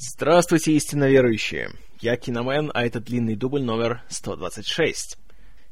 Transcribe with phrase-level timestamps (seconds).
[0.00, 1.70] Здравствуйте, истинно верующие!
[2.00, 5.18] Я Киномен, а это длинный дубль номер 126.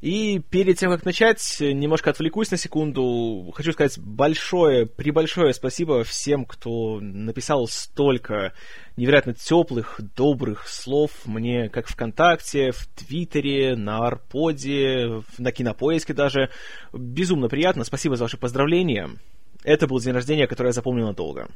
[0.00, 3.52] И перед тем, как начать, немножко отвлекусь на секунду.
[3.54, 8.52] Хочу сказать большое, прибольшое спасибо всем, кто написал столько
[8.96, 16.50] невероятно теплых, добрых слов мне как ВКонтакте, в Твиттере, на Арподе, на Кинопоиске даже.
[16.92, 17.84] Безумно приятно.
[17.84, 19.08] Спасибо за ваши поздравления.
[19.62, 21.48] Это был день рождения, который я запомнил надолго.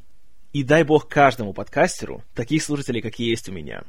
[0.52, 3.84] И дай бог каждому подкастеру таких слушателей, какие есть у меня.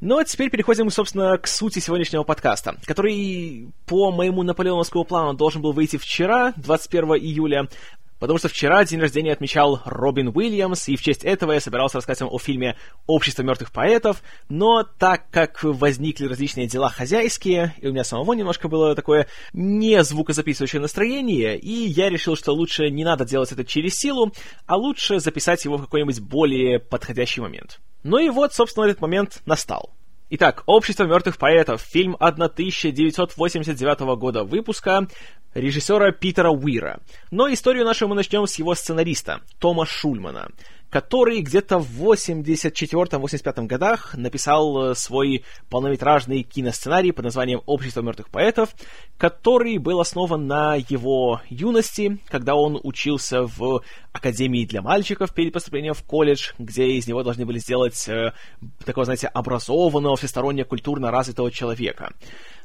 [0.00, 5.60] Ну а теперь переходим, собственно, к сути сегодняшнего подкаста, который по моему наполеоновскому плану должен
[5.60, 7.68] был выйти вчера, 21 июля,
[8.20, 12.20] Потому что вчера день рождения отмечал Робин Уильямс, и в честь этого я собирался рассказать
[12.20, 17.92] вам о фильме «Общество мертвых поэтов», но так как возникли различные дела хозяйские, и у
[17.92, 23.24] меня самого немножко было такое не звукозаписывающее настроение, и я решил, что лучше не надо
[23.24, 24.32] делать это через силу,
[24.66, 27.80] а лучше записать его в какой-нибудь более подходящий момент.
[28.02, 29.94] Ну и вот, собственно, этот момент настал.
[30.32, 35.08] Итак, «Общество мертвых поэтов», фильм 1989 года выпуска,
[35.54, 37.00] режиссера Питера Уира.
[37.32, 40.50] Но историю нашу мы начнем с его сценариста, Тома Шульмана
[40.90, 48.70] который где-то в 84-85 годах написал э, свой полнометражный киносценарий под названием «Общество мертвых поэтов»,
[49.16, 53.82] который был основан на его юности, когда он учился в
[54.12, 58.32] Академии для мальчиков перед поступлением в колледж, где из него должны были сделать э,
[58.84, 62.12] такого, знаете, образованного, всесторонне культурно развитого человека.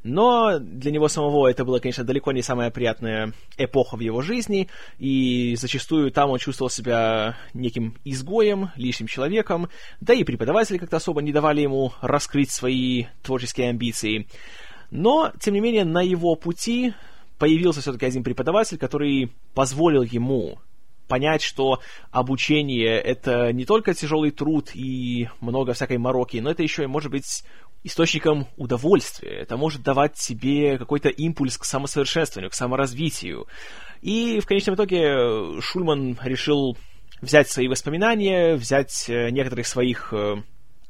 [0.05, 4.69] Но для него самого это было, конечно, далеко не самая приятная эпоха в его жизни,
[4.99, 9.67] и зачастую там он чувствовал себя неким изгоем, лишним человеком,
[10.01, 14.27] да и преподаватели как-то особо не давали ему раскрыть свои творческие амбиции.
[14.91, 16.93] Но, тем не менее, на его пути
[17.39, 20.59] появился все-таки один преподаватель, который позволил ему
[21.07, 21.79] понять, что
[22.11, 27.11] обучение— это не только тяжелый труд и много всякой мороки, но это еще и может
[27.11, 27.43] быть
[27.85, 29.41] источником удовольствия.
[29.41, 33.45] Это может давать тебе какой-то импульс к самосовершенствованию, к саморазвитию.
[34.01, 36.75] И в конечном итоге Шульман решил
[37.21, 40.37] взять свои воспоминания, взять э, некоторых своих э,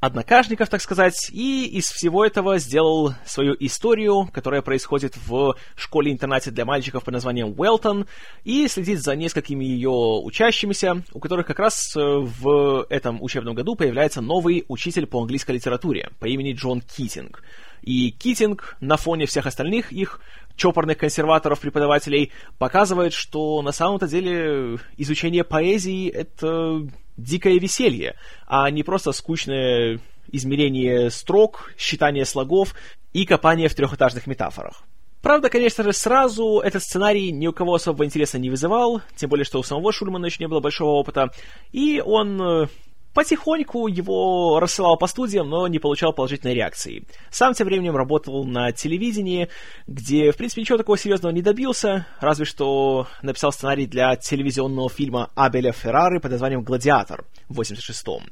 [0.06, 6.66] однокашников, так сказать, и из всего этого сделал свою историю, которая происходит в школе-интернате для
[6.66, 8.06] мальчиков под названием Уэлтон,
[8.44, 13.76] и следит за несколькими ее учащимися, у которых как раз э, в этом учебном году
[13.76, 17.44] появляется новый учитель по английской литературе по имени Джон Китинг.
[17.82, 20.22] И Китинг на фоне всех остальных их
[20.56, 26.88] чопорных консерваторов-преподавателей показывает, что на самом-то деле изучение поэзии— это
[27.18, 28.16] дикое веселье,
[28.48, 30.00] а не просто скучное
[30.32, 32.74] измерение строк, считание слогов
[33.14, 34.84] и копание в трехэтажных метафорах.
[35.22, 39.44] Правда, конечно же, сразу этот сценарий ни у кого особого интереса не вызывал, тем более,
[39.44, 41.32] что у самого Шульмана еще не было большого опыта,
[41.72, 42.68] и он э,
[43.16, 47.08] потихоньку его рассылал по студиям, но не получал положительной реакции.
[47.32, 49.50] Сам тем временем работал на телевидении,
[49.88, 55.32] где, в принципе, ничего такого серьезного не добился, разве что написал сценарий для телевизионного фильма
[55.34, 58.30] Абеля Феррары под названием «Гладиатор» в 86-м.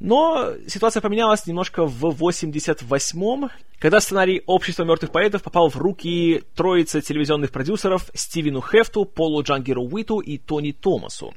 [0.00, 3.50] Но ситуация поменялась немножко в 88-м,
[3.80, 9.84] когда сценарий «Общества мертвых поэтов» попал в руки троицы телевизионных продюсеров Стивену Хефту, Полу Джангеру
[9.84, 11.34] Уиту и Тони Томасу,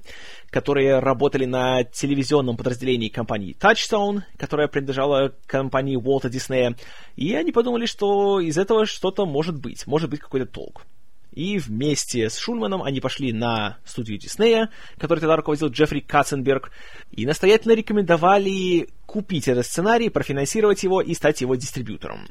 [0.51, 6.75] которые работали на телевизионном подразделении компании Touchstone, которая принадлежала компании Уолта Диснея,
[7.15, 10.85] и они подумали, что из этого что-то может быть, может быть какой-то толк.
[11.31, 16.71] И вместе с Шульманом они пошли на студию Диснея, который тогда руководил Джеффри Катценберг,
[17.11, 22.27] и настоятельно рекомендовали купить этот сценарий, профинансировать его и стать его дистрибьютором.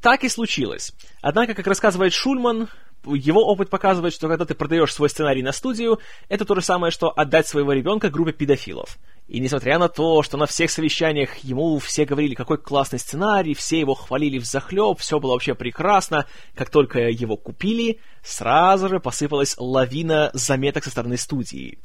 [0.00, 0.94] Так и случилось.
[1.20, 2.68] Однако, как рассказывает Шульман,
[3.04, 5.98] его опыт показывает, что когда ты продаешь свой сценарий на студию,
[6.28, 8.98] это то же самое, что отдать своего ребенка группе педофилов.
[9.28, 13.78] И несмотря на то, что на всех совещаниях ему все говорили, какой классный сценарий, все
[13.78, 19.54] его хвалили в захлеб, все было вообще прекрасно, как только его купили, сразу же посыпалась
[19.58, 21.78] лавина заметок со стороны студии.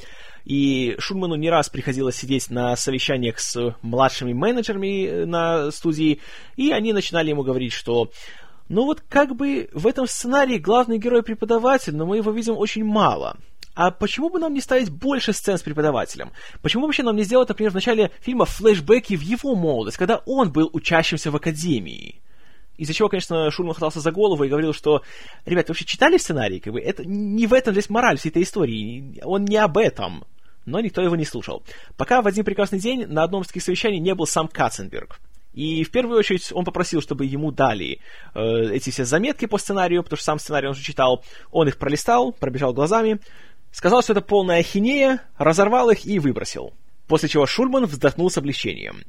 [0.46, 6.20] И Шульману не раз приходилось сидеть на совещаниях с младшими менеджерами э, на студии,
[6.56, 8.10] и они начинали ему говорить, что
[8.70, 12.84] ну вот как бы в этом сценарии главный герой преподаватель, но мы его видим очень
[12.84, 13.38] мало.
[13.76, 16.32] А почему бы нам не ставить больше сцен с преподавателем?
[16.62, 20.52] Почему вообще нам не сделать, например, в начале фильма флешбеки в его молодость, когда он
[20.52, 22.22] был учащимся в академии?
[22.78, 25.04] Из-за чего, конечно, Шурман хватался за голову и говорил, что,
[25.46, 26.60] ребята, вообще читали сценарий?
[26.60, 29.20] Как бы, это не в этом здесь мораль всей этой истории.
[29.24, 30.24] Он не об этом.
[30.66, 31.64] Но никто его не слушал.
[31.98, 35.20] Пока в один прекрасный день на одном из таких совещаний не был сам Катценберг.
[35.54, 38.00] И в первую очередь он попросил, чтобы ему дали
[38.34, 41.24] э, эти все заметки по сценарию, потому что сам сценарий он уже читал.
[41.52, 43.20] Он их пролистал, пробежал глазами,
[43.72, 46.74] сказал, что это полная ахинея, разорвал их и выбросил.
[47.08, 49.04] После чего Шульман вздохнул с облегчением.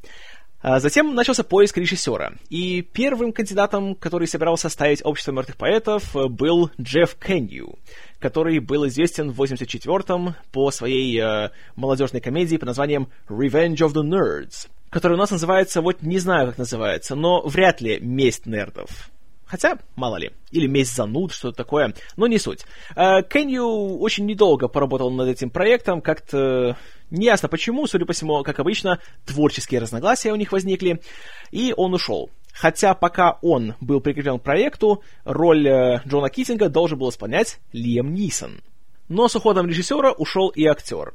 [0.60, 6.70] А затем начался поиск режиссера, и первым кандидатом, который собирался ставить «Общество мертвых поэтов», был
[6.80, 7.78] Джефф Кенью,
[8.18, 14.02] который был известен в 84-м по своей э, молодежной комедии под названием «Revenge of the
[14.02, 19.10] Nerds», которая у нас называется, вот не знаю, как называется, но вряд ли «Месть нердов».
[19.44, 20.30] Хотя, мало ли.
[20.52, 21.94] Или месть зануд, что-то такое.
[22.16, 22.64] Но не суть.
[22.94, 26.00] А, Кенью очень недолго поработал над этим проектом.
[26.00, 26.76] Как-то
[27.10, 27.86] неясно почему.
[27.86, 31.02] Судя по всему, как обычно, творческие разногласия у них возникли.
[31.50, 32.30] И он ушел.
[32.52, 38.14] Хотя пока он был прикреплен к проекту, роль э, Джона Китинга должен был исполнять Лиам
[38.14, 38.62] Нисон.
[39.08, 41.12] Но с уходом режиссера ушел и актер.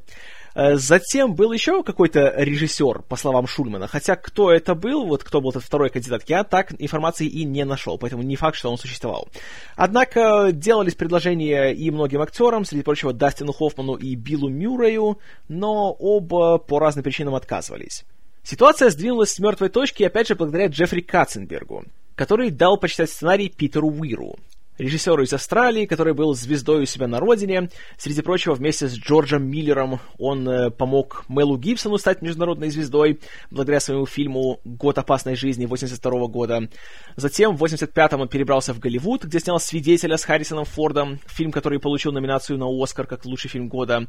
[0.56, 5.42] Э, затем был еще какой-то режиссер, по словам Шульмана, хотя кто это был, вот кто
[5.42, 8.78] был этот второй кандидат, я так информации и не нашел, поэтому не факт, что он
[8.78, 9.28] существовал.
[9.76, 16.58] Однако делались предложения и многим актерам, среди прочего Дастину Хоффману и Биллу Мюррею, но оба
[16.58, 18.06] по разным причинам отказывались.
[18.44, 21.84] Ситуация сдвинулась с мертвой точки, опять же, благодаря Джеффри Катценбергу,
[22.16, 24.38] который дал почитать сценарий Питеру Уиру
[24.80, 27.70] режиссеру из Австралии, который был звездой у себя на родине.
[27.98, 33.20] Среди прочего, вместе с Джорджем Миллером он э, помог Мелу Гибсону стать международной звездой
[33.52, 36.70] благодаря своему фильму «Год опасной жизни» 82 года.
[37.16, 41.80] Затем в 85-м он перебрался в Голливуд, где снял «Свидетеля» с Харрисоном Фордом, фильм, который
[41.80, 44.08] получил номинацию на Оскар как лучший фильм года.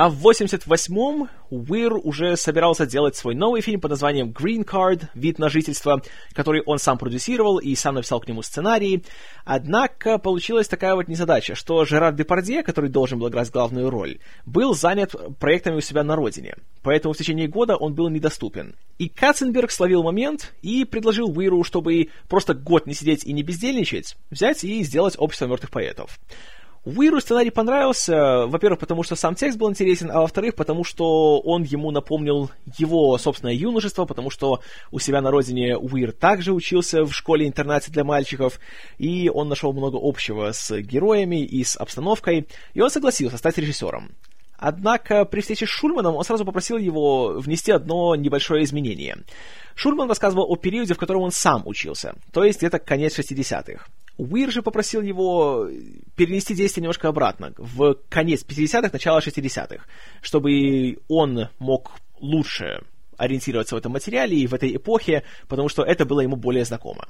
[0.00, 5.38] А в 88-м Уир уже собирался делать свой новый фильм под названием Green Card, вид
[5.38, 6.00] на жительство,
[6.32, 9.04] который он сам продюсировал и сам написал к нему сценарий.
[9.44, 14.74] Однако получилась такая вот незадача, что Жерар Депардье, который должен был играть главную роль, был
[14.74, 18.76] занят проектами у себя на родине, поэтому в течение года он был недоступен.
[18.96, 24.16] И Катценберг словил момент и предложил Уиру, чтобы просто год не сидеть и не бездельничать,
[24.30, 26.18] взять и сделать общество мертвых поэтов.
[26.82, 31.62] Уиру сценарий понравился, во-первых, потому что сам текст был интересен, а во-вторых, потому что он
[31.62, 34.60] ему напомнил его собственное юношество, потому что
[34.90, 38.58] у себя на родине Уир также учился в школе-интернате для мальчиков,
[38.96, 44.12] и он нашел много общего с героями и с обстановкой, и он согласился стать режиссером.
[44.56, 49.18] Однако при встрече с Шульманом он сразу попросил его внести одно небольшое изменение.
[49.74, 53.86] Шульман рассказывал о периоде, в котором он сам учился, то есть где-то конец 60-х.
[54.20, 55.66] Уир же попросил его
[56.14, 59.84] перенести действие немножко обратно, в конец 50-х, начало 60-х,
[60.20, 62.82] чтобы он мог лучше
[63.16, 67.08] ориентироваться в этом материале и в этой эпохе, потому что это было ему более знакомо.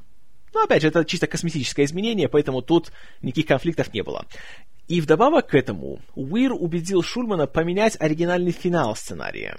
[0.55, 2.93] Но, опять же, это чисто косметическое изменение, поэтому тут
[3.23, 4.27] никаких конфликтов не было.
[4.87, 9.57] И вдобавок к этому, Уир убедил Шульмана поменять оригинальный финал сценария.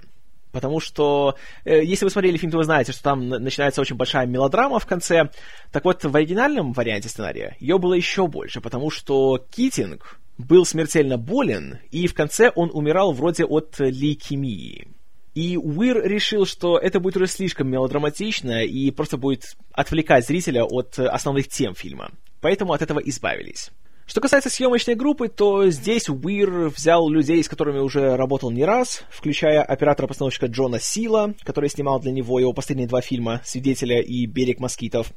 [0.51, 4.25] Потому что, э, если вы смотрели фильм, то вы знаете, что там начинается очень большая
[4.25, 5.30] мелодрама в конце.
[5.71, 11.18] Так вот, в оригинальном варианте сценария ее было еще больше, потому что Китинг был смертельно
[11.18, 14.88] болен, и в конце он умирал вроде от лейкемии.
[15.33, 21.00] И Уир решил, что это будет уже слишком мелодраматично и просто будет отвлекать зрителя от
[21.00, 22.12] основных тем фильма.
[22.42, 23.71] Поэтому от этого избавились.
[24.11, 29.05] Что касается съемочной группы, то здесь Уир взял людей, с которыми уже работал не раз,
[29.09, 34.59] включая оператора-постановщика Джона Сила, который снимал для него его последние два фильма «Свидетеля» и «Берег
[34.59, 35.13] москитов».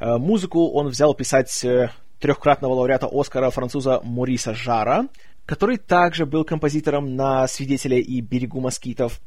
[0.00, 5.06] Э, музыку он взял писать э, трехкратного лауреата Оскара француза Мориса Жара,
[5.46, 9.20] который также был композитором на «Свидетеля» и «Берегу москитов».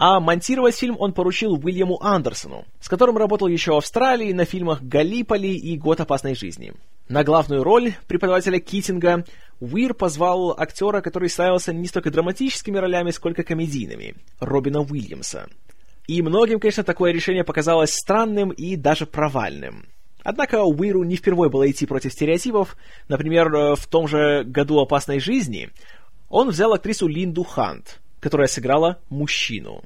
[0.00, 4.80] А монтировать фильм он поручил Уильяму Андерсону, с которым работал еще в Австралии на фильмах
[4.80, 6.72] «Галиполи» и «Год опасной жизни».
[7.08, 9.24] На главную роль преподавателя Китинга
[9.58, 15.48] Уир позвал актера, который славился не столько драматическими ролями, сколько комедийными— Робина Уильямса.
[16.06, 19.86] И многим, конечно, такое решение показалось странным и даже провальным.
[20.22, 22.76] Однако Уиру не впервые было идти против стереотипов.
[23.08, 25.70] Например, в том же году «Опасной жизни»
[26.28, 29.82] он взял актрису Линду Хант— которая сыграла мужчину.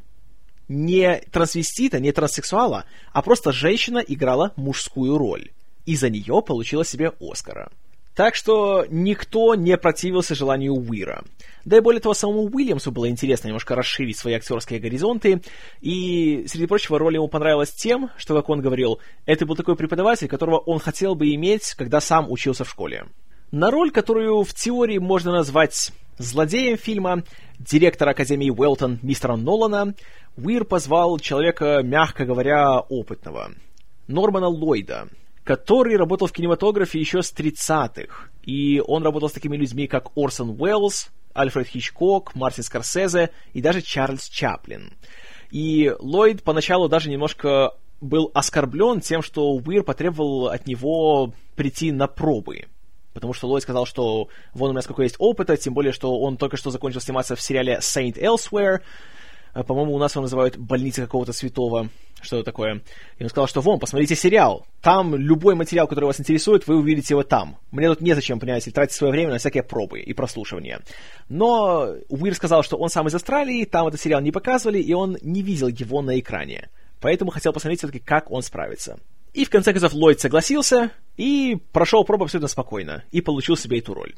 [0.68, 5.50] Не трансвестита, не транссексуала, а просто женщина играла мужскую роль.
[5.84, 7.70] И за нее получила себе Оскара.
[8.14, 11.24] Так что никто не противился желанию Уира.
[11.64, 15.40] Да и более того, самому Уильямсу было интересно немножко расширить свои актерские горизонты,
[15.80, 20.28] и, среди прочего, роль ему понравилась тем, что, как он говорил, это был такой преподаватель,
[20.28, 23.06] которого он хотел бы иметь, когда сам учился в школе.
[23.52, 27.22] На роль, которую в теории можно назвать злодеем фильма,
[27.58, 29.94] директора Академии Уэлтон мистера Нолана,
[30.38, 33.50] Уир позвал человека, мягко говоря, опытного.
[34.06, 35.08] Нормана Ллойда,
[35.44, 38.30] который работал в кинематографе еще с 30-х.
[38.42, 43.82] И он работал с такими людьми, как Орсон Уэллс, Альфред Хичкок, Мартин Скорсезе и даже
[43.82, 44.94] Чарльз Чаплин.
[45.50, 52.06] И Ллойд поначалу даже немножко был оскорблен тем, что Уир потребовал от него прийти на
[52.06, 52.64] пробы.
[53.12, 56.36] Потому что Ллойд сказал, что вон у меня сколько есть опыта, тем более, что он
[56.36, 58.80] только что закончил сниматься в сериале Saint Elsewhere.
[59.54, 61.88] Э, по-моему, у нас его называют «Больница какого-то святого».
[62.22, 62.82] что такое.
[63.18, 64.66] И он сказал, что вон, посмотрите сериал.
[64.80, 67.58] Там любой материал, который вас интересует, вы увидите его там.
[67.72, 70.80] Мне тут незачем, понимаете, тратить свое время на всякие пробы и прослушивания.
[71.28, 75.18] Но Уир сказал, что он сам из Австралии, там этот сериал не показывали, и он
[75.20, 76.70] не видел его на экране.
[77.00, 79.00] Поэтому хотел посмотреть все-таки, как он справится.
[79.34, 83.94] И в конце концов Ллойд согласился и прошел пробу абсолютно спокойно, и получил себе эту
[83.94, 84.14] роль.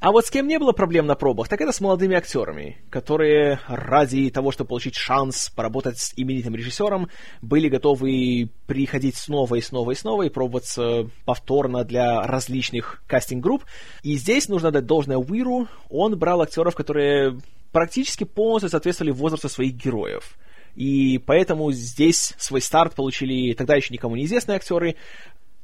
[0.00, 3.58] А вот с кем не было проблем на пробах, так это с молодыми актерами, которые
[3.66, 7.08] ради того, чтобы получить шанс поработать с именитым режиссером,
[7.42, 13.64] были готовы приходить снова и снова и снова и пробоваться повторно для различных кастинг-групп.
[14.04, 17.40] И здесь нужно дать должное Уиру, он брал актеров, которые
[17.72, 20.38] практически полностью соответствовали возрасту своих героев.
[20.76, 24.94] И поэтому здесь свой старт получили тогда еще никому неизвестные актеры,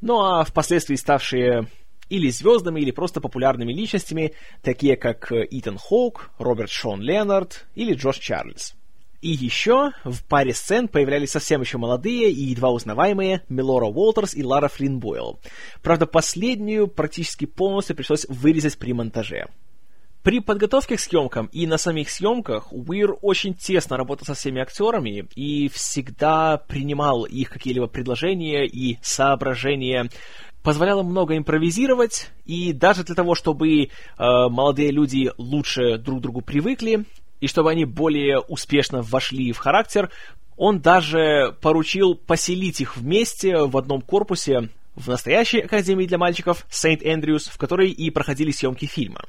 [0.04, 1.66] ну а впоследствии ставшие
[2.10, 7.94] или звездами, или просто популярными личностями, такие как э, Итан Хоук, Роберт Шон Леннард или
[7.94, 8.74] Джош Чарльз.
[9.22, 14.44] И еще в паре сцен появлялись совсем еще молодые и едва узнаваемые Мелора Уолтерс и
[14.44, 15.02] Лара Флинн.
[15.82, 19.46] Правда, последнюю практически полностью пришлось вырезать при монтаже.
[20.24, 25.28] При подготовке к съемкам и на самих съемках Уир очень тесно работал со всеми актерами
[25.36, 30.08] и всегда принимал их какие-либо предложения и соображения
[30.62, 36.40] позволяло много импровизировать, и даже для того, чтобы э, молодые люди лучше друг к другу
[36.40, 37.04] привыкли,
[37.42, 40.10] и чтобы они более успешно вошли в характер,
[40.56, 47.48] он даже поручил поселить их вместе в одном корпусе в настоящей академии для мальчиков Сент-Эндрюс,
[47.48, 49.20] в которой и проходили съемки фильма.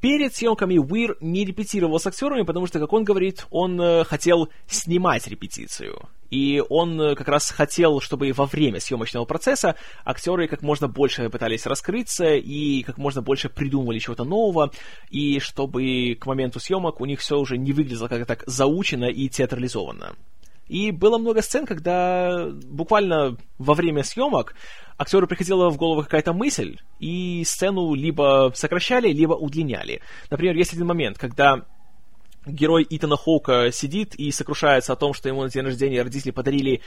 [0.00, 4.48] Перед съемками Уир не репетировал с актерами, потому что, как он говорит, он э, хотел
[4.68, 6.08] снимать репетицию.
[6.30, 9.74] И он э, как раз хотел, чтобы во время съемочного процесса
[10.04, 14.70] актеры как можно больше пытались раскрыться и как можно больше придумывали чего-то нового,
[15.10, 19.28] и чтобы к моменту съемок у них все уже не выглядело как-то так заучено и
[19.28, 20.14] театрализованно.
[20.68, 24.54] И было много сцен, когда буквально во время съемок
[24.98, 30.02] актеру приходила в голову какая-то мысль, и сцену либо сокращали, либо удлиняли.
[30.30, 31.64] Например, есть один момент, когда
[32.46, 36.82] герой Итана Хоука сидит и сокрушается о том, что ему на день рождения родители подарили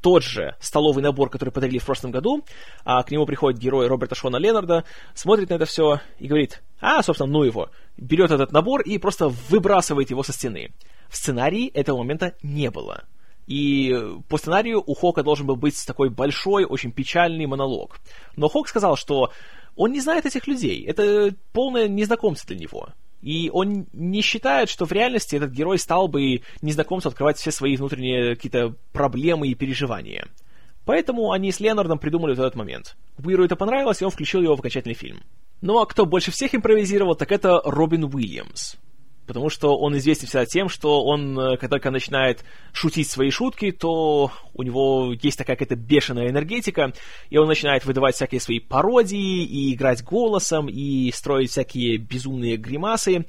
[0.00, 2.44] тот же столовый набор, который подарили в прошлом году,
[2.84, 4.84] а к нему приходит герой Роберта Шона Леннарда,
[5.14, 9.28] смотрит на это все и говорит, а, собственно, ну его, берет этот набор и просто
[9.28, 10.70] выбрасывает его со стены.
[11.08, 13.04] В сценарии этого момента не было.
[13.46, 13.96] И
[14.28, 17.98] по сценарию у Хока должен был быть такой большой, очень печальный монолог.
[18.36, 19.32] Но Хок сказал, что
[19.74, 22.88] он не знает этих людей, это полное незнакомство для него.
[23.22, 27.76] И он не считает, что в реальности этот герой стал бы незнакомцу открывать все свои
[27.76, 30.28] внутренние какие-то проблемы и переживания.
[30.84, 32.96] Поэтому они с Леонардом придумали вот этот момент.
[33.22, 35.22] Уиру это понравилось, и он включил его в окончательный фильм.
[35.60, 38.76] Ну а кто больше всех импровизировал, так это Робин Уильямс
[39.28, 43.70] потому что он известен всегда тем, что он, э, как только начинает шутить свои шутки,
[43.70, 46.92] то у него есть такая какая-то бешеная энергетика,
[47.30, 53.26] и он начинает выдавать всякие свои пародии, и играть голосом, и строить всякие безумные гримасы.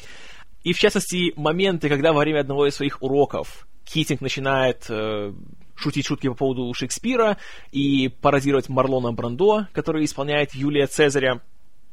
[0.63, 5.33] И, в частности, моменты, когда во время одного из своих уроков Китинг начинает э,
[5.75, 7.37] шутить шутки по поводу Шекспира
[7.71, 11.41] и пародировать Марлона Брандо, который исполняет Юлия Цезаря,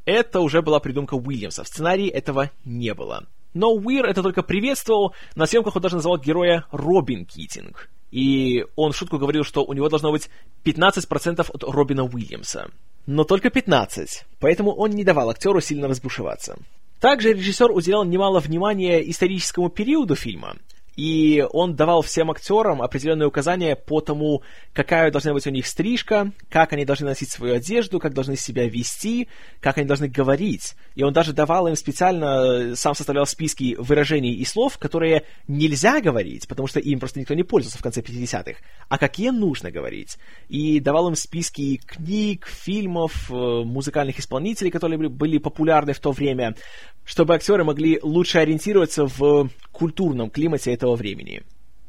[0.04, 1.64] это уже была придумка Уильямса.
[1.64, 3.26] В сценарии этого не было.
[3.56, 7.88] Но Уир это только приветствовал, на съемках он даже называл героя Робин Китинг.
[8.10, 10.28] И он в шутку говорил, что у него должно быть
[10.66, 12.70] 15% от Робина Уильямса.
[13.06, 16.58] Но только 15, поэтому он не давал актеру сильно разбушеваться.
[17.00, 20.56] Также режиссер уделял немало внимания историческому периоду фильма,
[20.96, 26.32] и он давал всем актерам определенные указания по тому, какая должна быть у них стрижка,
[26.48, 29.28] как они должны носить свою одежду, как должны себя вести,
[29.60, 30.74] как они должны говорить.
[30.94, 36.48] И он даже давал им специально, сам составлял списки выражений и слов, которые нельзя говорить,
[36.48, 40.16] потому что им просто никто не пользовался в конце 50-х, а какие нужно говорить.
[40.48, 46.56] И давал им списки книг, фильмов, э, музыкальных исполнителей, которые были популярны в то время,
[47.06, 51.42] чтобы актеры могли лучше ориентироваться в культурном климате этого времени.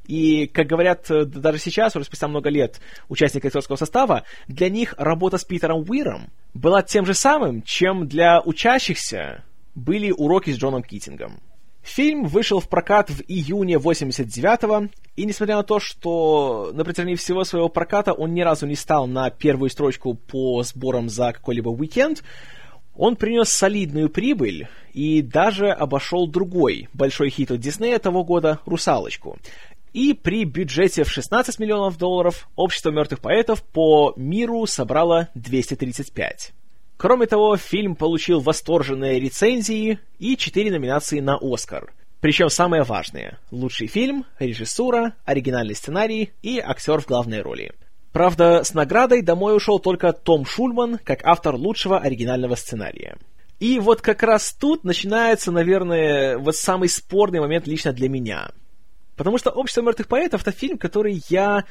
[0.05, 4.95] И, как говорят э, даже сейчас, уже спустя много лет, участники актерского состава, для них
[4.97, 9.43] работа с Питером Уиром была тем же самым, чем для учащихся
[9.75, 11.41] были уроки с Джоном Китингом.
[11.83, 17.43] Фильм вышел в прокат в июне 89-го, и несмотря на то, что на протяжении всего
[17.43, 22.23] своего проката он ни разу не стал на первую строчку по сборам за какой-либо уикенд,
[22.97, 29.37] он принес солидную прибыль и даже обошел другой большой хит от Диснея того года «Русалочку».
[29.93, 36.51] И при бюджете в 16 миллионов долларов «Общество мертвых поэтов» по миру собрало 235.
[36.97, 41.93] Кроме того, фильм получил восторженные рецензии и 4 номинации на «Оскар».
[42.19, 47.71] Причем самые важные— лучший фильм, режиссура, оригинальный сценарий и актер в главной роли.
[48.17, 53.15] Правда, с наградой домой ушел только Том Шульман, как автор лучшего оригинального сценария.
[53.59, 58.49] И вот как раз тут начинается, наверное, вот самый спорный момент лично для меня.
[59.17, 61.65] Потому что «Общество мертвых поэтов»— это фильм, который я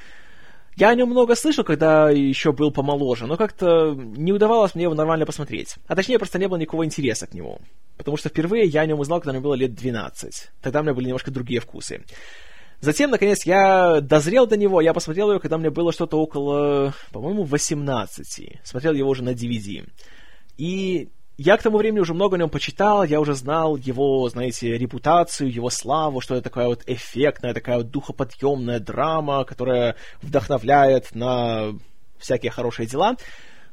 [0.76, 4.94] я о нем много слышал, когда еще был помоложе, но как-то не удавалось мне его
[4.94, 5.74] нормально посмотреть.
[5.88, 7.58] А точнее, просто не было никакого интереса к нему.
[7.96, 10.50] Потому что впервые я о нем узнал, когда мне было лет 12.
[10.62, 12.04] Тогда у меня были немножко другие вкусы.
[12.80, 17.44] Затем, наконец, я дозрел до него, я посмотрел его, когда мне было что-то около, по-моему,
[17.44, 18.60] 18.
[18.62, 19.88] Смотрел его уже на DVD.
[20.58, 24.76] И я к тому времени уже много о нем почитал, я уже знал его, знаете,
[24.78, 31.74] репутацию, его славу, что это такая вот эффектная, такая вот духоподъемная драма, которая вдохновляет на
[32.18, 33.16] всякие хорошие дела.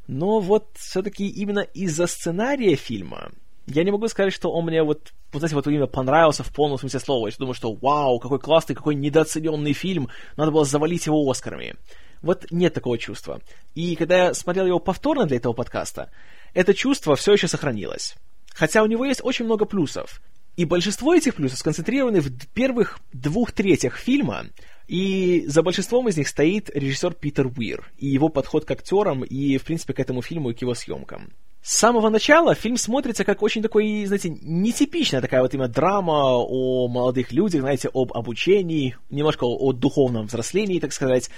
[0.08, 3.32] Но вот все-таки именно из-за сценария фильма
[3.66, 6.78] я не могу сказать, что он мне вот, вот знаете, вот именно понравился в полном
[6.78, 7.28] смысле слова.
[7.28, 11.76] Я думаю, что вау, какой классный, какой недооцененный фильм, надо было завалить его Оскарами.
[12.22, 13.42] Вот нет такого чувства.
[13.76, 16.10] И когда я смотрел его повторно для этого подкаста,
[16.54, 18.16] это чувство все еще сохранилось.
[18.54, 20.22] Хотя у него есть очень много плюсов.
[20.56, 24.46] И большинство этих плюсов сконцентрированы в первых двух третьих фильма,
[24.88, 29.58] и за большинством из них стоит режиссер Питер Уир, и его подход к актерам, и,
[29.58, 31.34] в принципе, к этому фильму и к его съемкам.
[31.64, 36.90] С самого начала фильм смотрится как очень такой, знаете, нетипичная такая вот именно драма о
[36.90, 41.30] молодых людях, знаете, об обучении, немножко о, о духовном взрослении, так сказать.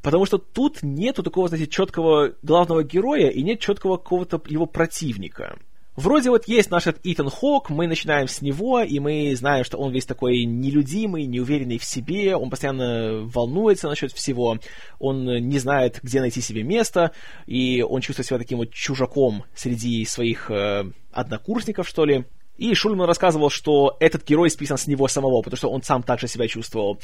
[0.00, 5.58] Потому что тут нету такого, знаете, четкого главного героя и нет четкого какого-то его противника.
[5.96, 9.78] Вроде вот есть наш этот Итан Хок, мы начинаем с него, и мы знаем, что
[9.78, 14.58] он весь такой нелюдимый, неуверенный в себе, он постоянно волнуется насчет всего,
[14.98, 17.12] он не знает, где найти себе место,
[17.46, 22.24] и он чувствует себя таким вот чужаком среди своих э, однокурсников, что ли.
[22.56, 26.26] И Шульман рассказывал, что этот герой списан с него самого, потому что он сам также
[26.26, 26.98] себя чувствовал.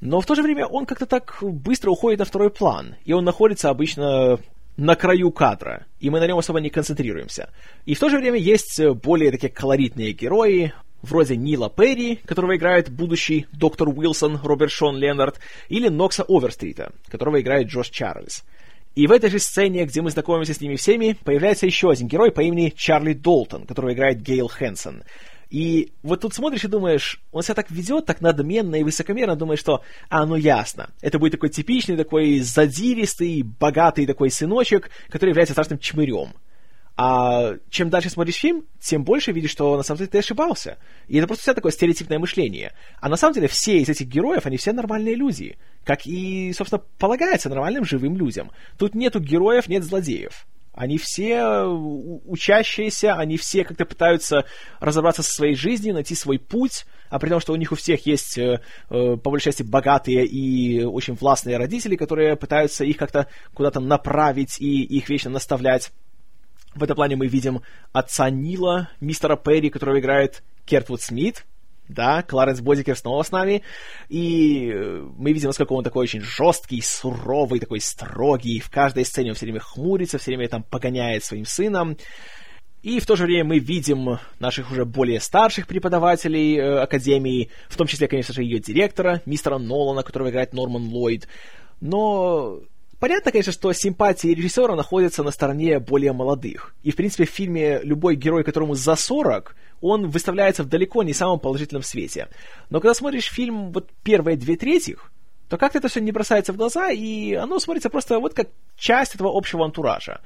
[0.00, 3.24] Но в то же время он как-то так быстро уходит на второй план, и он
[3.24, 4.38] находится обычно
[4.76, 7.50] на краю кадра, и мы на нем особо не концентрируемся.
[7.86, 12.90] И в то же время есть более такие колоритные герои, вроде Нила Перри, которого играет
[12.90, 18.44] будущий доктор Уилсон Роберт Шон Леннард, или Нокса Оверстрита, которого играет Джош Чарльз.
[18.94, 22.30] И в этой же сцене, где мы знакомимся с ними всеми, появляется еще один герой
[22.30, 25.02] по имени Чарли Долтон, который играет Гейл Хэнсон.
[25.50, 29.60] И вот тут смотришь и думаешь, он себя так ведет, так надменно и высокомерно, думаешь,
[29.60, 35.54] что, а, ну ясно, это будет такой типичный, такой задиристый, богатый такой сыночек, который является
[35.54, 36.34] страшным чмырем.
[36.96, 40.78] А чем дальше смотришь фильм, тем больше видишь, что на самом деле ты ошибался.
[41.08, 42.72] И это просто вся такое стереотипное мышление.
[43.00, 45.58] А на самом деле все из этих героев, они все нормальные люди.
[45.84, 48.52] Как и, собственно, полагается нормальным живым людям.
[48.78, 50.46] Тут нету героев, нет злодеев.
[50.74, 54.44] Они все э, учащиеся, они все как-то пытаются
[54.80, 58.06] разобраться со своей жизнью, найти свой путь, а при том, что у них у всех
[58.06, 58.60] есть, э,
[58.90, 64.60] э, по большей части, богатые и очень властные родители, которые пытаются их как-то куда-то направить
[64.60, 65.92] и их вечно наставлять.
[66.74, 71.46] В этом плане мы видим отца Нила, мистера Перри, которого играет Кертвуд Смит,
[71.88, 73.62] да, Кларенс Бодикер снова с нами,
[74.08, 79.30] и э, мы видим, насколько он такой очень жесткий, суровый, такой строгий, в каждой сцене
[79.30, 81.96] он все время хмурится, все время там погоняет своим сыном,
[82.82, 87.76] и в то же время мы видим наших уже более старших преподавателей э, Академии, в
[87.76, 91.28] том числе, конечно же, ее директора, мистера Нолана, которого играет Норман Ллойд,
[91.80, 92.60] но
[93.00, 96.74] Понятно, конечно, что симпатии режиссера находятся на стороне более молодых.
[96.82, 101.12] И, в принципе, в фильме любой герой, которому за 40, он выставляется в далеко не
[101.12, 102.28] самом положительном свете.
[102.70, 104.96] Но когда смотришь фильм вот первые две трети,
[105.48, 109.14] то как-то это все не бросается в глаза, и оно смотрится просто вот как часть
[109.14, 110.20] этого общего антуража.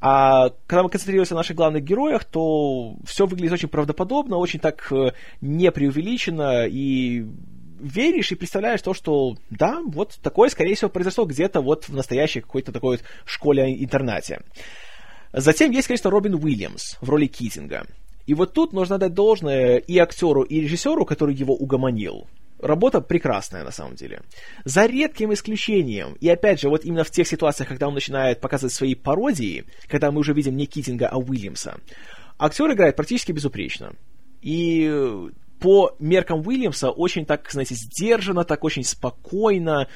[0.00, 4.90] А когда мы концентрируемся на наших главных героях, то все выглядит очень правдоподобно, очень так
[4.90, 7.24] э, не преувеличено, и
[7.78, 12.40] веришь и представляешь то, что да, вот такое, скорее всего, произошло где-то вот в настоящей
[12.40, 14.40] какой-то такой вот школе-интернате.
[15.32, 17.86] Затем есть, конечно, Робин Уильямс в роли Китинга.
[18.26, 22.26] И вот тут нужно дать должное и актеру, и режиссеру, который его угомонил.
[22.58, 24.22] Работа прекрасная, на самом деле.
[24.64, 28.72] За редким исключением, и опять же, вот именно в тех ситуациях, когда он начинает показывать
[28.72, 31.80] свои пародии, когда мы уже видим не Китинга, а Уильямса,
[32.38, 33.94] актер играет практически безупречно.
[34.42, 34.88] И
[35.58, 39.88] по меркам Уильямса очень так, знаете, сдержанно, так очень спокойно.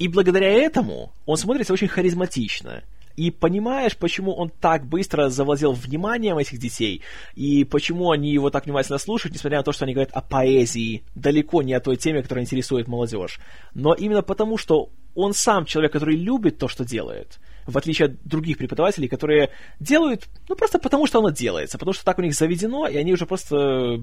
[0.00, 2.82] И благодаря этому он смотрится очень харизматично
[3.18, 7.02] и понимаешь, почему он так быстро завладел вниманием этих детей,
[7.34, 11.02] и почему они его так внимательно слушают, несмотря на то, что они говорят о поэзии,
[11.16, 13.40] далеко не о той теме, которая интересует молодежь.
[13.74, 17.40] Но именно потому, что он сам человек, который любит то, что делает.
[17.68, 22.04] в отличие от других преподавателей, которые делают, ну, просто потому, что оно делается, потому что
[22.04, 24.02] так у них заведено, и они уже просто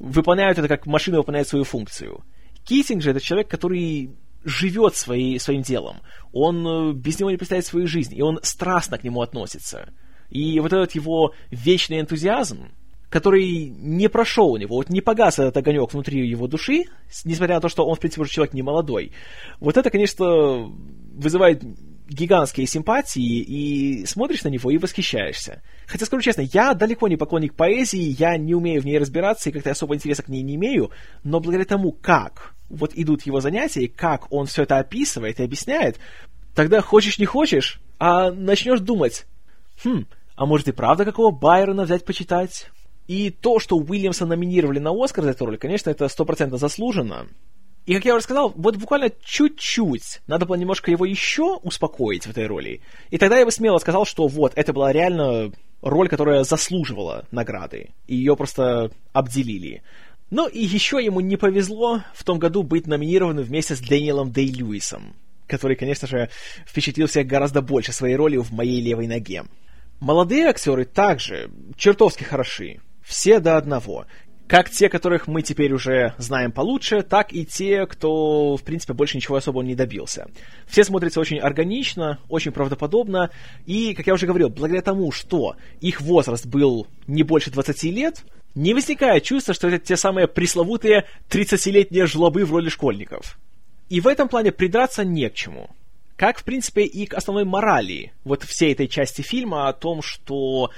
[0.00, 2.24] выполняют это, как машина выполняет свою функцию.
[2.64, 4.10] Китинг же это человек, который
[4.46, 5.98] живет своей, своим делом.
[6.32, 9.92] Он э, без него не представляет свою жизнь, и он страстно к нему относится.
[10.30, 12.70] И вот этот его вечный энтузиазм,
[13.10, 16.84] который не прошел у него, вот не погас этот огонек внутри его души,
[17.24, 19.12] несмотря на то, что он, в принципе, уже человек не молодой,
[19.60, 20.72] вот это, конечно,
[21.14, 21.62] вызывает
[22.08, 25.62] гигантские симпатии, и смотришь на него и восхищаешься.
[25.86, 29.52] Хотя, скажу честно, я далеко не поклонник поэзии, я не умею в ней разбираться и
[29.52, 30.90] как-то особо интереса к ней не имею,
[31.24, 35.44] но благодаря тому, как вот идут его занятия, и как он все это описывает и
[35.44, 35.98] объясняет,
[36.54, 39.26] тогда хочешь не хочешь, а начнешь думать,
[39.84, 42.70] хм, а может и правда какого Байрона взять почитать?
[43.06, 47.28] И то, что Уильямса номинировали на Оскар за эту роль, конечно, это стопроцентно заслуженно.
[47.86, 52.30] И, как я уже сказал, вот буквально чуть-чуть надо было немножко его еще успокоить в
[52.30, 52.80] этой роли.
[53.10, 55.52] И тогда я бы смело сказал, что вот, это была реально
[55.82, 57.90] роль, которая заслуживала награды.
[58.08, 59.82] И ее просто обделили.
[60.30, 64.48] Ну и еще ему не повезло в том году быть номинированным вместе с Дэниелом Дэй
[64.48, 65.14] Льюисом,
[65.46, 66.30] который, конечно же,
[66.66, 69.44] впечатлил всех гораздо больше своей ролью в «Моей левой ноге».
[70.00, 72.80] Молодые актеры также чертовски хороши.
[73.02, 74.06] Все до одного.
[74.48, 79.16] Как те, которых мы теперь уже знаем получше, так и те, кто, в принципе, больше
[79.16, 80.28] ничего особого не добился.
[80.66, 83.30] Все смотрятся очень органично, очень правдоподобно,
[83.64, 88.24] и, как я уже говорил, благодаря тому, что их возраст был не больше 20 лет,
[88.56, 93.38] не возникает чувства, что это те самые пресловутые 30-летние жлобы в роли школьников.
[93.88, 95.70] И в этом плане придраться не к чему.
[96.16, 100.70] Как, в принципе, и к основной морали вот всей этой части фильма о том, что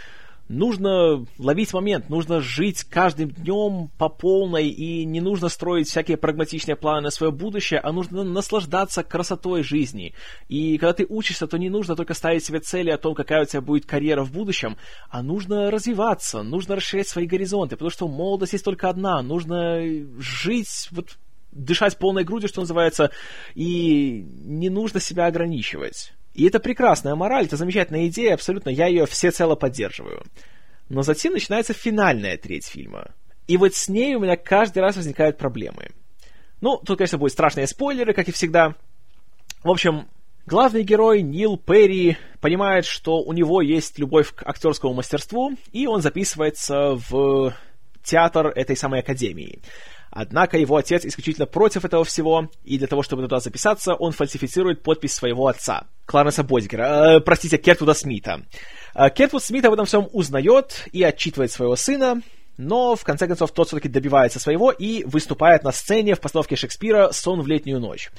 [0.48, 6.76] нужно ловить момент, нужно жить каждым днем по полной, и не нужно строить всякие прагматичные
[6.76, 10.14] планы на свое будущее, а нужно наслаждаться красотой жизни.
[10.48, 13.46] И когда ты учишься, то не нужно только ставить себе цели о том, какая у
[13.46, 14.76] тебя будет карьера в будущем,
[15.10, 19.80] а нужно развиваться, нужно расширять свои горизонты, потому что молодость есть только одна, нужно
[20.18, 21.18] жить вот
[21.52, 23.10] дышать полной грудью, что называется,
[23.54, 26.12] и не нужно себя ограничивать.
[26.38, 30.22] И это прекрасная мораль, это замечательная идея, абсолютно, я ее всецело поддерживаю.
[30.88, 33.12] Но затем начинается финальная треть фильма.
[33.48, 35.88] И вот с ней у меня каждый раз возникают проблемы.
[36.60, 38.76] Ну, тут, конечно, будут страшные спойлеры, как и всегда.
[39.64, 40.06] В общем,
[40.46, 46.02] главный герой Нил Перри понимает, что у него есть любовь к актерскому мастерству, и он
[46.02, 47.52] записывается в
[48.04, 49.60] театр этой самой академии.
[50.20, 54.82] Однако его отец исключительно против этого всего, и для того, чтобы туда записаться, он фальсифицирует
[54.82, 58.42] подпись своего отца, Кларенса Бодигера, э, простите, Кертвуда Смита.
[58.96, 62.20] Э, Кертвуд Смит об этом всем узнает и отчитывает своего сына,
[62.56, 67.12] но в конце концов тот все-таки добивается своего и выступает на сцене в постановке Шекспира
[67.12, 68.10] «Сон в летнюю ночь».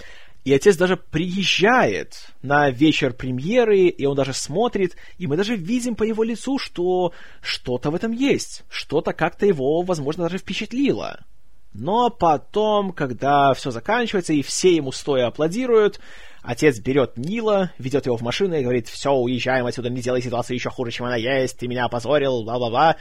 [0.45, 5.95] И отец даже приезжает на вечер премьеры, и он даже смотрит, и мы даже видим
[5.95, 11.19] по его лицу, что что-то в этом есть, что-то как-то его, возможно, даже впечатлило.
[11.73, 15.99] Но потом, когда все заканчивается и все ему стоя аплодируют,
[16.41, 20.55] отец берет Нила, ведет его в машину и говорит, все, уезжаем отсюда, не делай ситуацию
[20.55, 22.95] еще хуже, чем она есть, ты меня опозорил, бла-бла-бла.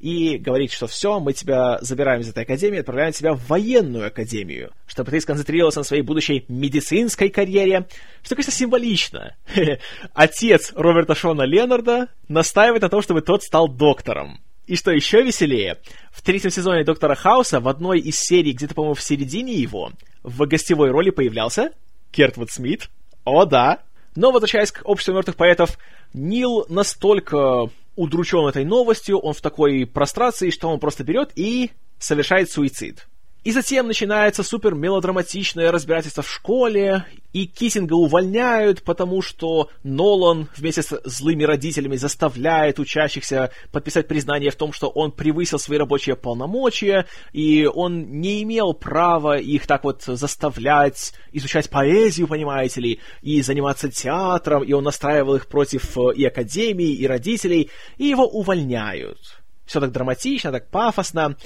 [0.00, 4.72] И говорит, что все, мы тебя забираем из этой академии, отправляем тебя в военную академию,
[4.86, 7.86] чтобы ты сконцентрировался на своей будущей медицинской карьере,
[8.22, 9.36] что, конечно, символично.
[10.14, 14.40] Отец Роберта Шона Ленарда настаивает на том, чтобы тот стал доктором.
[14.66, 15.78] И что еще веселее,
[16.10, 20.46] в третьем сезоне Доктора Хауса в одной из серий, где-то, по-моему, в середине его, в
[20.46, 21.72] гостевой роли появлялся
[22.10, 22.88] Кертвуд Смит.
[23.24, 23.82] О, да.
[24.16, 25.78] Но, возвращаясь к обществу мертвых поэтов,
[26.14, 32.50] Нил настолько удручен этой новостью, он в такой прострации, что он просто берет и совершает
[32.50, 33.06] суицид.
[33.44, 37.04] И затем начинается супер мелодраматичное разбирательство в школе,
[37.34, 44.56] и Киссинга увольняют, потому что Нолан вместе с злыми родителями заставляет учащихся подписать признание в
[44.56, 47.04] том, что он превысил свои рабочие полномочия,
[47.34, 53.90] и он не имел права их так вот заставлять изучать поэзию, понимаете ли, и заниматься
[53.90, 59.18] театром, и он настраивал их против э, и академии, и родителей, и его увольняют.
[59.66, 61.36] Все так драматично, так пафосно.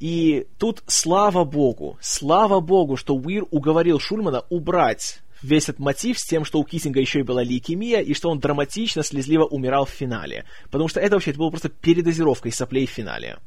[0.00, 6.24] И тут слава богу, слава богу, что Уир уговорил Шульмана убрать весь этот мотив с
[6.24, 9.90] тем, что у Киссинга еще и была лейкемия, и что он драматично, слезливо умирал в
[9.90, 10.44] финале.
[10.70, 13.38] Потому что это вообще это было просто передозировкой соплей в финале.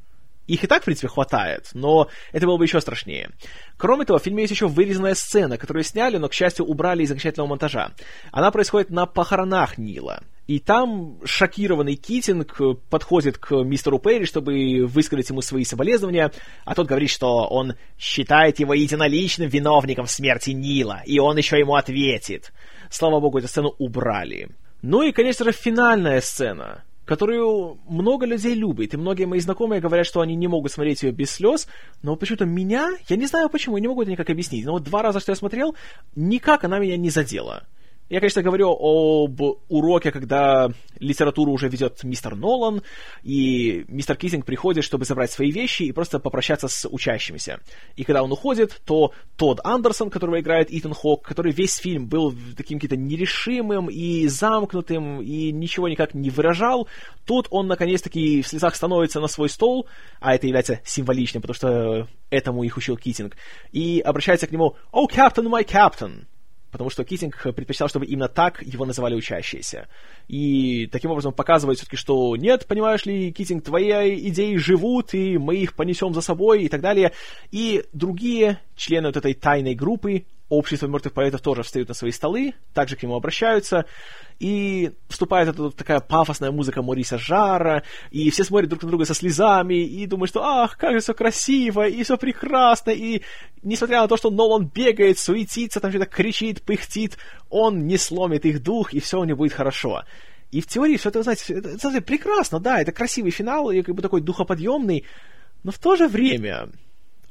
[0.47, 3.29] Их и так, в принципе, хватает, но это было бы еще страшнее.
[3.77, 7.11] Кроме того, в фильме есть еще вырезанная сцена, которую сняли, но, к счастью, убрали из
[7.11, 7.91] окончательного монтажа.
[8.31, 10.23] Она происходит на похоронах Нила.
[10.51, 12.59] И там шокированный Китинг
[12.89, 16.29] подходит к мистеру Перри, чтобы высказать ему свои соболезнования,
[16.65, 21.75] а тот говорит, что он считает его единоличным виновником смерти Нила, и он еще ему
[21.75, 22.51] ответит.
[22.89, 24.49] Слава богу, эту сцену убрали.
[24.81, 30.05] Ну и, конечно же, финальная сцена, которую много людей любит, и многие мои знакомые говорят,
[30.05, 31.69] что они не могут смотреть ее без слез,
[32.03, 34.83] но почему-то меня, я не знаю почему, я не могу это никак объяснить, но вот
[34.83, 35.77] два раза, что я смотрел,
[36.13, 37.63] никак она меня не задела.
[38.11, 40.69] Я, конечно, говорю об уроке, когда
[40.99, 42.81] литературу уже ведет мистер Нолан,
[43.23, 47.61] и мистер Китинг приходит, чтобы забрать свои вещи и просто попрощаться с учащимися.
[47.95, 52.35] И когда он уходит, то Тодд Андерсон, которого играет Итан Хок, который весь фильм был
[52.57, 56.89] таким каким-то нерешимым и замкнутым, и ничего никак не выражал,
[57.25, 59.87] тут он, наконец-таки, в слезах становится на свой стол,
[60.19, 63.37] а это является символичным, потому что этому их учил Китинг,
[63.71, 66.25] и обращается к нему «Oh, Captain, my Captain!»
[66.71, 69.87] Потому что Китинг предпочитал, чтобы именно так его называли учащиеся.
[70.27, 73.91] И таким образом показывает все-таки, что нет, понимаешь ли, Китинг, твои
[74.29, 77.11] идеи живут, и мы их понесем за собой и так далее.
[77.51, 82.53] И другие члены вот этой тайной группы общество мертвых поэтов тоже встают на свои столы,
[82.73, 83.85] также к нему обращаются,
[84.37, 89.13] и вступает эта такая пафосная музыка Мориса Жара, и все смотрят друг на друга со
[89.13, 93.21] слезами, и думают, что ах, как же все красиво, и все прекрасно, и
[93.63, 97.17] несмотря на то, что Нолан бегает, суетится, там что-то кричит, пыхтит,
[97.49, 100.03] он не сломит их дух, и все у него будет хорошо.
[100.51, 103.95] И в теории все это, знаете, это, это прекрасно, да, это красивый финал, и как
[103.95, 105.05] бы такой духоподъемный,
[105.63, 106.67] но в то же время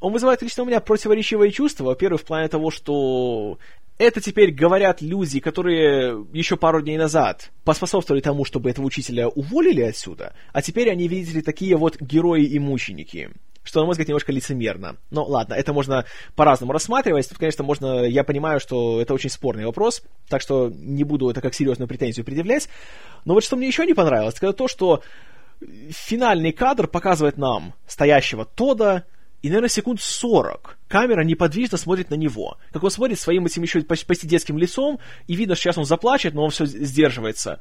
[0.00, 1.84] он вызывает лично у меня противоречивые чувства.
[1.84, 3.58] Во-первых, в плане того, что
[3.98, 9.82] это теперь говорят люди, которые еще пару дней назад поспособствовали тому, чтобы этого учителя уволили
[9.82, 13.30] отсюда, а теперь они, видите ли, такие вот герои и мученики.
[13.62, 14.96] Что, на мой взгляд, немножко лицемерно.
[15.10, 17.28] Но ладно, это можно по-разному рассматривать.
[17.28, 18.06] Тут, конечно, можно...
[18.06, 22.24] Я понимаю, что это очень спорный вопрос, так что не буду это как серьезную претензию
[22.24, 22.70] предъявлять.
[23.26, 25.02] Но вот что мне еще не понравилось, это то, что
[25.90, 29.04] финальный кадр показывает нам стоящего Тода,
[29.42, 32.58] и, наверное, секунд 40 камера неподвижно смотрит на него.
[32.72, 36.34] Как он смотрит своим этим еще почти детским лицом, и видно, что сейчас он заплачет,
[36.34, 37.60] но он все сдерживается.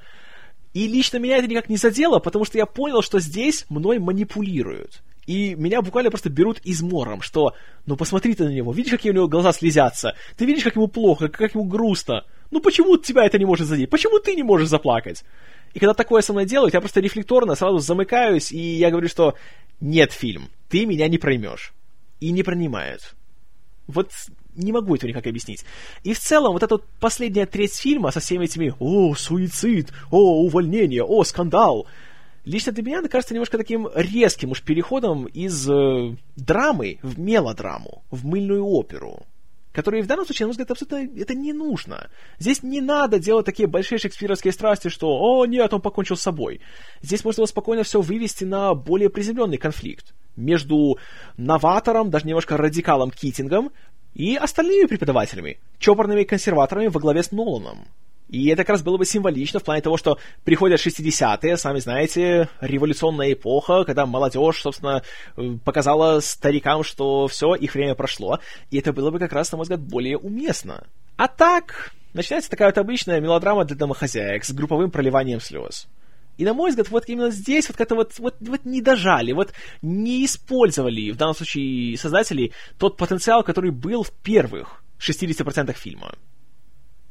[0.74, 5.02] И лично меня это никак не задело, потому что я понял, что здесь мной манипулируют.
[5.26, 7.54] И меня буквально просто берут измором, что,
[7.86, 10.88] ну посмотри ты на него, видишь, какие у него глаза слезятся, ты видишь, как ему
[10.88, 12.26] плохо, как ему грустно.
[12.52, 13.89] Ну почему тебя это не может задеть?
[13.89, 15.24] Почему ты не можешь заплакать?
[15.73, 19.36] И когда такое со мной делают, я просто рефлекторно сразу замыкаюсь, и я говорю, что
[19.79, 21.73] нет, фильм, ты меня не проймешь.
[22.19, 23.15] И не принимают.
[23.88, 24.12] Вот
[24.55, 25.63] не могу этого никак объяснить.
[26.03, 29.91] И в целом, вот эта вот последняя треть фильма со всеми этими «О, суицид!
[30.12, 31.03] О, увольнение!
[31.03, 31.88] О, скандал!»
[32.45, 38.25] Лично для меня кажется немножко таким резким уж переходом из э, драмы в мелодраму, в
[38.25, 39.25] мыльную оперу
[39.80, 42.10] которые в данном случае, на мой взгляд, абсолютно это не нужно.
[42.38, 46.60] Здесь не надо делать такие большие шекспировские страсти, что «О, нет, он покончил с собой».
[47.02, 50.98] Здесь можно спокойно все вывести на более приземленный конфликт между
[51.38, 53.72] новатором, даже немножко радикалом Китингом
[54.15, 57.88] и остальными преподавателями, чопорными консерваторами во главе с Ноланом.
[58.30, 62.48] И это как раз было бы символично в плане того, что приходят 60-е, сами знаете,
[62.62, 65.02] революционная эпоха, когда молодежь, собственно,
[65.36, 68.39] э, показала старикам, что все, их время прошло.
[68.70, 70.86] И это было бы как раз, на мой взгляд, более уместно.
[71.18, 75.88] А так, начинается такая вот обычная мелодрама для домохозяек с групповым проливанием слез.
[76.38, 79.54] И, на мой взгляд, вот именно здесь вот как-то вот, вот, вот не дожали, вот
[79.82, 86.13] не использовали, в данном случае создатели, тот потенциал, который был в первых 60% фильма.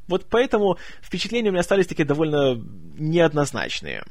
[0.08, 2.60] Вот поэтому впечатления у меня остались такие довольно
[2.98, 4.04] неоднозначные.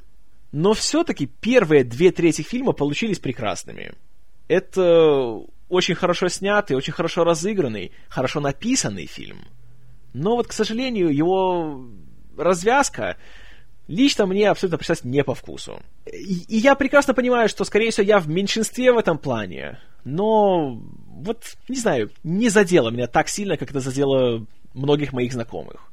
[0.51, 3.93] Но все-таки первые две трети фильма получились прекрасными.
[4.47, 9.39] Это очень хорошо снятый, очень хорошо разыгранный, хорошо написанный фильм.
[10.13, 11.85] Но вот, к сожалению, его
[12.37, 13.17] развязка
[13.87, 15.81] лично мне абсолютно пришлась не по вкусу.
[16.05, 20.81] И, и я прекрасно понимаю, что, скорее всего, я в меньшинстве в этом плане, но
[21.07, 25.91] вот, не знаю, не задело меня так сильно, как это задело многих моих знакомых.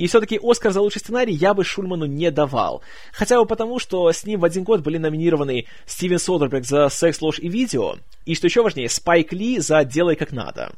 [0.00, 2.80] И все-таки Оскар за лучший сценарий я бы Шульману не давал.
[3.12, 7.20] Хотя бы потому, что с ним в один год были номинированы Стивен Содерберг за «Секс,
[7.20, 10.72] ложь и видео», и, что еще важнее, Спайк Ли за «Делай как надо».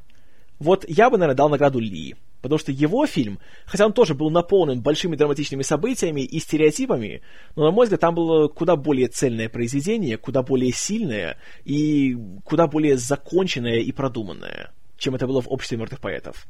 [0.59, 2.17] Вот я бы, наверное, дал награду Ли.
[2.41, 7.23] Потому что его фильм, хотя он тоже был наполнен большими драматичными событиями и стереотипами,
[7.55, 12.67] но, на мой взгляд, там было куда более цельное произведение, куда более сильное и куда
[12.67, 16.49] более законченное и продуманное, чем это было в «Обществе мертвых поэтов».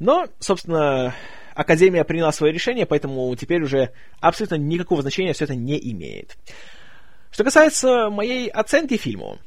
[0.00, 1.14] Но, собственно,
[1.54, 6.36] Академия приняла свое решение, поэтому теперь уже абсолютно никакого значения все это не имеет.
[7.30, 9.38] Что касается моей оценки фильму,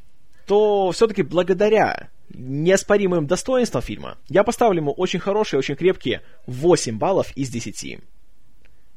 [0.45, 7.35] то все-таки благодаря неоспоримым достоинствам фильма я поставлю ему очень хорошие, очень крепкие 8 баллов
[7.35, 7.99] из 10.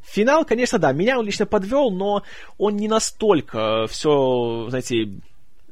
[0.02, 2.22] Финал, конечно, да, меня он лично подвел, но
[2.58, 5.20] он не настолько все, знаете,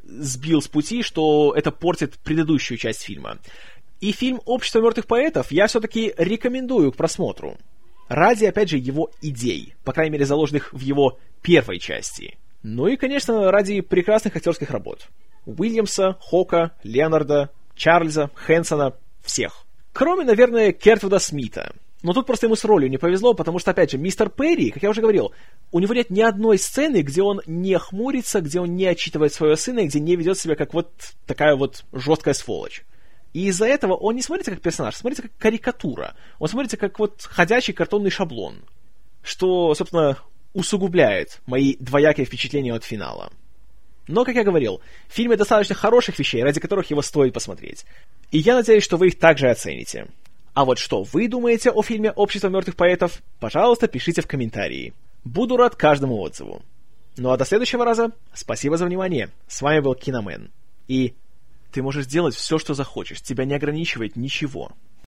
[0.02, 3.38] сбил с пути, что это портит предыдущую часть фильма.
[4.00, 7.56] И фильм «Общество мертвых поэтов» я все-таки рекомендую к просмотру.
[8.08, 12.36] Ради, опять же, его идей, по крайней мере, заложенных в его первой части.
[12.62, 15.08] Ну и, конечно, ради прекрасных актерских работ.
[15.46, 19.64] Уильямса, Хока, Леонарда, Чарльза, Хэнсона, всех.
[19.92, 21.74] Кроме, наверное, Кертвуда Смита.
[22.02, 24.82] Но тут просто ему с ролью не повезло, потому что, опять же, мистер Перри, как
[24.82, 25.32] я уже говорил,
[25.72, 29.56] у него нет ни одной сцены, где он не хмурится, где он не отчитывает своего
[29.56, 30.92] сына, и где не ведет себя как вот
[31.26, 32.84] такая вот жесткая сволочь.
[33.34, 36.14] И из-за этого он не смотрится как персонаж, смотрится как карикатура.
[36.38, 38.62] Он смотрится как вот ходячий картонный шаблон.
[39.22, 40.16] Что, собственно,
[40.54, 43.32] усугубляет мои двоякие впечатления от финала.
[44.06, 47.84] Но, как я говорил, в фильме достаточно хороших вещей, ради которых его стоит посмотреть.
[48.30, 50.06] И я надеюсь, что вы их также оцените.
[50.52, 54.94] А вот что вы думаете о фильме «Общество мертвых поэтов», пожалуйста, пишите в комментарии.
[55.24, 56.62] Буду рад каждому отзыву.
[57.16, 59.30] Ну а до следующего раза, спасибо за внимание.
[59.48, 60.52] С вами был Киномен.
[60.86, 61.14] И
[61.74, 64.70] ты можешь сделать все, что захочешь, тебя не ограничивает ничего.